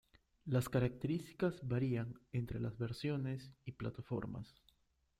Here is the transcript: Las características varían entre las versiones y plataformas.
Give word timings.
Las 0.45 0.67
características 0.67 1.59
varían 1.61 2.19
entre 2.31 2.59
las 2.59 2.75
versiones 2.79 3.51
y 3.67 3.73
plataformas. 3.73 4.55